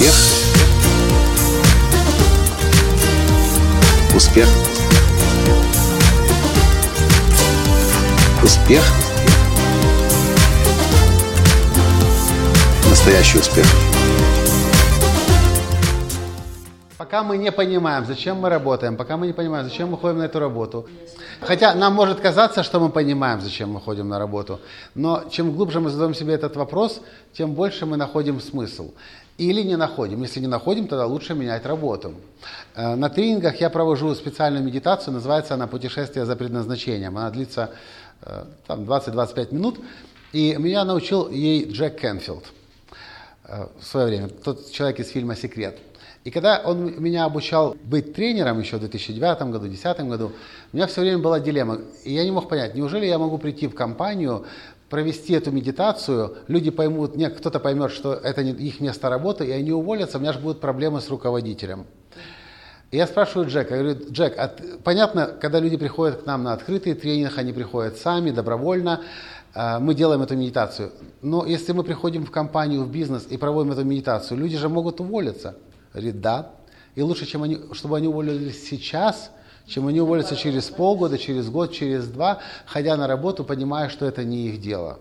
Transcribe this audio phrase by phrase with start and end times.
[0.00, 0.14] Успех.
[4.16, 4.48] Успех.
[8.42, 8.82] Успех.
[12.88, 13.66] Настоящий успех.
[16.96, 20.22] Пока мы не понимаем, зачем мы работаем, пока мы не понимаем, зачем мы ходим на
[20.22, 20.86] эту работу.
[21.40, 24.60] Хотя нам может казаться, что мы понимаем, зачем мы ходим на работу.
[24.94, 27.00] Но чем глубже мы задаем себе этот вопрос,
[27.32, 28.92] тем больше мы находим смысл.
[29.40, 30.20] Или не находим.
[30.20, 32.14] Если не находим, тогда лучше менять работу.
[32.74, 37.16] Э, на тренингах я провожу специальную медитацию, называется она «Путешествие за предназначением».
[37.16, 37.70] Она длится
[38.20, 39.80] э, там, 20-25 минут.
[40.34, 42.44] И меня научил ей Джек Кенфилд
[43.44, 45.78] э, в свое время, тот человек из фильма «Секрет».
[46.24, 50.32] И когда он меня обучал быть тренером еще в 2009 году, 2010 году,
[50.70, 51.78] у меня все время была дилемма.
[52.04, 54.44] И я не мог понять, неужели я могу прийти в компанию,
[54.90, 59.52] провести эту медитацию, люди поймут, нет, кто-то поймет, что это не их место работы, и
[59.52, 61.86] они уволятся, у меня же будут проблемы с руководителем.
[62.90, 66.52] И я спрашиваю Джека, я говорю, Джек, а понятно, когда люди приходят к нам на
[66.52, 69.02] открытый тренинг, они приходят сами, добровольно,
[69.54, 70.90] а, мы делаем эту медитацию.
[71.22, 75.00] Но если мы приходим в компанию, в бизнес и проводим эту медитацию, люди же могут
[75.00, 75.56] уволиться.
[75.92, 76.50] Говорит, да.
[76.96, 79.30] И лучше, чем они, чтобы они уволились сейчас,
[79.70, 84.24] чем они уволятся через полгода, через год, через два, ходя на работу, понимая, что это
[84.24, 84.98] не их дело.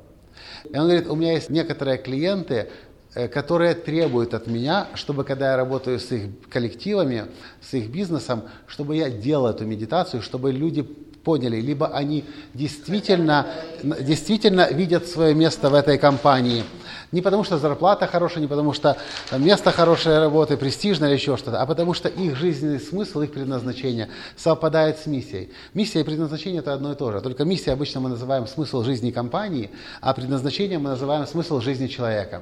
[0.64, 2.70] И он говорит, у меня есть некоторые клиенты,
[3.16, 7.26] э, которые требуют от меня, чтобы когда я работаю с их коллективами,
[7.62, 10.88] с их бизнесом, чтобы я делал эту медитацию, чтобы люди
[11.30, 13.46] поняли, либо они действительно,
[13.84, 16.64] действительно видят свое место в этой компании.
[17.12, 18.98] Не потому что зарплата хорошая, не потому что
[19.38, 24.10] место хорошее работы, престижное или еще что-то, а потому что их жизненный смысл, их предназначение
[24.38, 25.52] совпадает с миссией.
[25.76, 27.22] Миссия и предназначение это одно и то же.
[27.22, 29.70] Только миссия обычно мы называем смысл жизни компании,
[30.02, 32.42] а предназначение мы называем смысл жизни человека.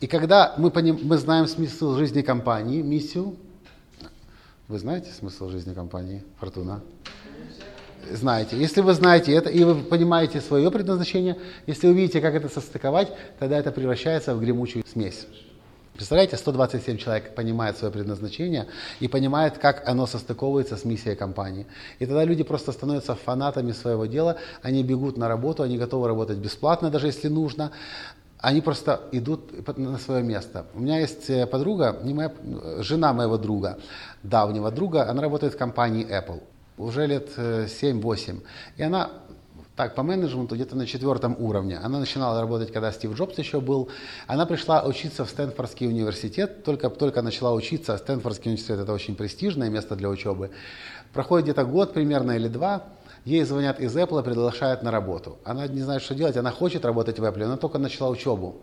[0.00, 3.36] И когда мы, поним, мы знаем смысл жизни компании, миссию,
[4.68, 6.80] вы знаете смысл жизни компании, Фортуна?
[8.12, 8.56] Знаете.
[8.56, 11.36] Если вы знаете это и вы понимаете свое предназначение,
[11.66, 15.26] если вы видите, как это состыковать, тогда это превращается в гремучую смесь.
[15.96, 18.66] Представляете, 127 человек понимает свое предназначение
[19.00, 21.66] и понимает, как оно состыковывается с миссией компании.
[21.98, 26.36] И тогда люди просто становятся фанатами своего дела, они бегут на работу, они готовы работать
[26.36, 27.70] бесплатно, даже если нужно.
[28.38, 30.66] Они просто идут на свое место.
[30.74, 32.30] У меня есть э, подруга, не моя,
[32.80, 33.78] жена моего друга,
[34.22, 36.42] давнего друга, она работает в компании Apple
[36.78, 38.38] уже лет 7-8.
[38.38, 38.42] Э,
[38.76, 39.10] И она
[39.76, 41.76] так, по менеджменту где-то на четвертом уровне.
[41.76, 43.90] Она начинала работать, когда Стив Джобс еще был.
[44.26, 47.96] Она пришла учиться в Стэнфордский университет, только, только начала учиться.
[47.98, 50.50] Стэнфордский университет– это очень престижное место для учебы.
[51.12, 52.84] Проходит где-то год примерно или два,
[53.26, 55.38] ей звонят из Apple приглашают на работу.
[55.44, 58.56] Она не знает, что делать, она хочет работать в Apple, она только начала учебу.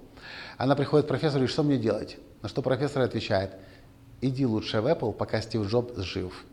[0.57, 2.18] Она приходит к профессору и что мне делать?
[2.41, 3.51] На что профессор отвечает,
[4.22, 6.44] иди лучше в Apple, пока Стив Джобс жив.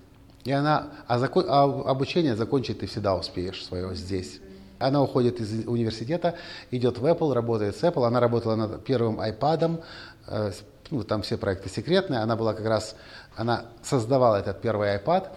[0.45, 4.41] И она, а, закон, а обучение закончить ты всегда успеешь свое здесь.
[4.79, 6.37] Она уходит из университета,
[6.71, 8.07] идет в Apple, работает с Apple.
[8.07, 9.85] Она работала над первым iPad,
[10.27, 10.53] э,
[10.91, 12.21] ну, там все проекты секретные.
[12.21, 12.97] Она была как раз,
[13.37, 15.29] она создавала этот первый iPad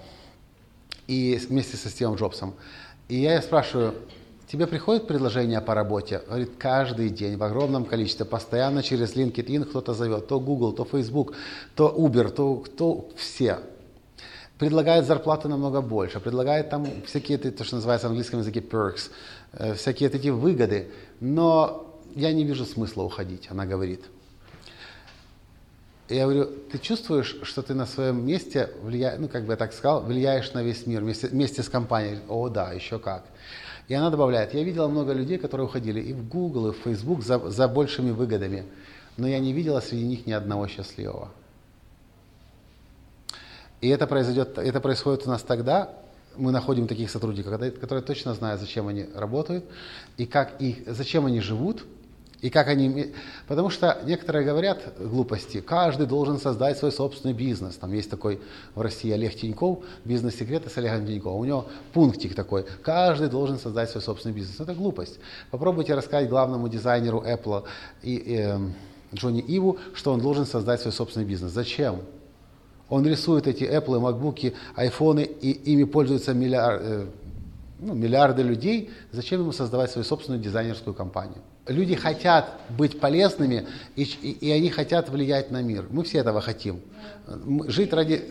[1.07, 2.53] и вместе со Стивом Джобсом.
[3.09, 3.95] И я ее спрашиваю,
[4.47, 6.21] тебе приходит предложение по работе?
[6.25, 11.33] Говорит, каждый день, в огромном количестве, постоянно через LinkedIn кто-то зовет, то Google, то Facebook,
[11.75, 13.59] то Uber, то кто, все
[14.63, 19.11] предлагает зарплату намного больше, предлагает там всякие, то, что называется в английском языке perks,
[19.51, 24.05] э, всякие эти выгоды, но я не вижу смысла уходить, она говорит.
[26.07, 29.73] Я говорю, ты чувствуешь, что ты на своем месте влияешь, ну, как бы я так
[29.73, 32.19] сказал, влияешь на весь мир вместе, вместе с компанией?
[32.29, 33.25] О, да, еще как.
[33.89, 37.21] И она добавляет, я видела много людей, которые уходили и в Google, и в Facebook
[37.21, 38.63] за, за большими выгодами,
[39.17, 41.31] но я не видела среди них ни одного счастливого.
[43.83, 45.89] И это, произойдет, это происходит у нас тогда,
[46.37, 49.65] мы находим таких сотрудников, которые точно знают, зачем они работают,
[50.15, 51.83] и как их, зачем они живут,
[52.39, 53.13] и как они...
[53.45, 57.75] Потому что некоторые говорят глупости, каждый должен создать свой собственный бизнес.
[57.75, 58.39] Там есть такой
[58.73, 61.41] в России Олег Тиньков, бизнес-секреты с Олегом Тиньковым.
[61.41, 64.61] У него пунктик такой, каждый должен создать свой собственный бизнес.
[64.61, 65.19] Это глупость.
[65.51, 67.65] Попробуйте рассказать главному дизайнеру Apple
[68.01, 68.59] и, и э,
[69.13, 71.51] Джонни Иву, что он должен создать свой собственный бизнес.
[71.51, 71.99] Зачем?
[72.93, 77.05] Он рисует эти Apple, MacBook, айфоны, и ими пользуются миллиар, э,
[77.79, 78.91] ну, миллиарды людей.
[79.11, 81.39] Зачем ему создавать свою собственную дизайнерскую компанию?
[81.65, 85.87] Люди хотят быть полезными, и, и, и они хотят влиять на мир.
[85.89, 86.81] Мы все этого хотим.
[87.65, 88.25] Жить ради...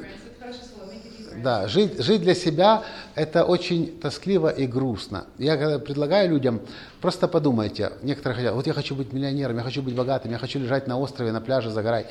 [1.36, 2.82] Да, жить, жить для себя–
[3.14, 5.26] это очень тоскливо и грустно.
[5.38, 6.60] Я предлагаю людям,
[7.00, 10.58] просто подумайте, некоторые хотят, вот я хочу быть миллионером, я хочу быть богатым, я хочу
[10.58, 12.06] лежать на острове, на пляже, загорать.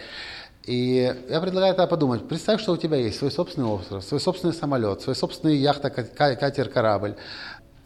[0.64, 4.54] И я предлагаю тогда подумать, представь, что у тебя есть свой собственный остров, свой собственный
[4.54, 7.16] самолет, свой собственный яхта, катер, корабль.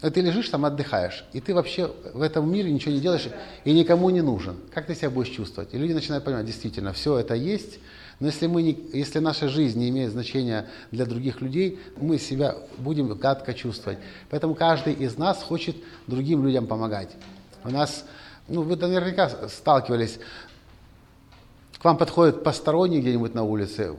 [0.03, 3.27] И ты лежишь там, отдыхаешь, и ты вообще в этом мире ничего не делаешь
[3.63, 4.57] и никому не нужен.
[4.73, 5.73] Как ты себя будешь чувствовать?
[5.73, 7.79] И люди начинают понимать, действительно, все это есть,
[8.19, 12.55] но если, мы не, если наша жизнь не имеет значения для других людей, мы себя
[12.77, 13.97] будем гадко чувствовать.
[14.29, 15.75] Поэтому каждый из нас хочет
[16.07, 17.09] другим людям помогать.
[17.63, 18.05] У нас,
[18.47, 20.19] ну, вы наверняка сталкивались
[21.85, 23.95] вам подходит посторонний где-нибудь на улице,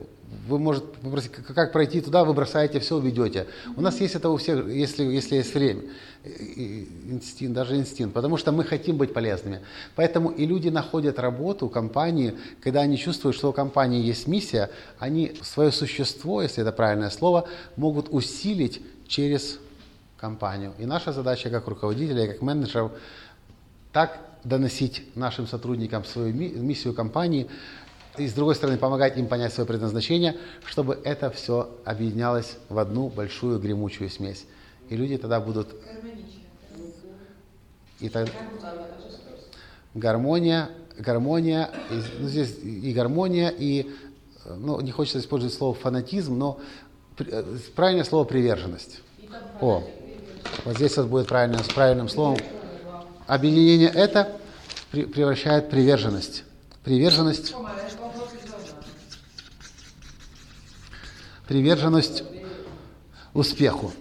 [0.47, 3.47] вы можете попросить, как пройти туда, вы бросаете все, ведете.
[3.75, 5.83] У нас есть это у всех, если, если есть время,
[6.23, 9.61] инстинкт, даже инстинкт, потому что мы хотим быть полезными.
[9.95, 14.69] Поэтому и люди находят работу, компании, когда они чувствуют, что у компании есть миссия,
[14.99, 17.47] они свое существо, если это правильное слово,
[17.77, 19.59] могут усилить через
[20.17, 20.73] компанию.
[20.77, 22.91] И наша задача как руководителя, как менеджеров,
[23.93, 27.47] так доносить нашим сотрудникам свою миссию компании,
[28.17, 33.09] и с другой стороны помогать им понять свое предназначение, чтобы это все объединялось в одну
[33.09, 34.45] большую гремучую смесь.
[34.89, 35.69] И люди тогда будут...
[37.99, 38.31] И тогда...
[39.93, 43.91] Гармония, гармония, и, ну, здесь и гармония, и,
[44.45, 46.59] ну, не хочется использовать слово фанатизм, но
[47.17, 47.43] э,
[47.75, 49.01] правильное слово приверженность.
[49.59, 49.83] О,
[50.65, 52.37] вот здесь вот будет правильным, с правильным словом
[53.27, 54.37] Объединение это
[54.91, 56.45] превращает приверженность.
[56.83, 57.53] Приверженность.
[61.47, 62.23] Приверженность
[63.33, 63.93] успеху.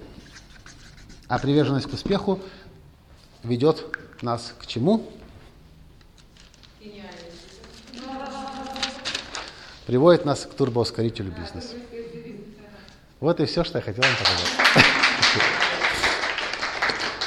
[1.28, 2.40] А приверженность к успеху
[3.43, 3.84] ведет
[4.22, 5.08] нас к чему?
[9.87, 11.76] Приводит нас к турбоускорителю бизнеса.
[13.20, 14.84] Вот и все, что я хотел вам показать.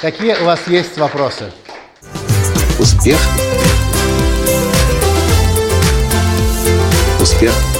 [0.00, 1.50] Какие у вас есть вопросы?
[2.78, 3.18] Успех.
[7.20, 7.79] Успех.